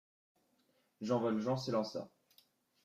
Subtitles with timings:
[1.01, 2.09] Jean Valjean s’élança.